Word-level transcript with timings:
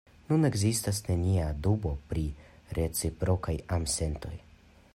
Nun 0.27 0.47
ekzistas 0.47 1.01
nenia 1.07 1.49
dubo 1.67 1.91
pri 2.13 2.23
reciprokaj 2.79 3.55
amsentoj. 3.77 4.37